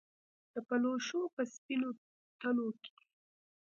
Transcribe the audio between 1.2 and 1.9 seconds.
په سپینو